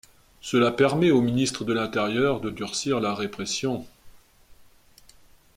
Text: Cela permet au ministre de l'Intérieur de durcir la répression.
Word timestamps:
Cela 0.41 0.71
permet 0.71 1.11
au 1.11 1.21
ministre 1.21 1.63
de 1.63 1.73
l'Intérieur 1.73 2.39
de 2.41 2.49
durcir 2.49 2.99
la 3.01 3.13
répression. 3.13 3.85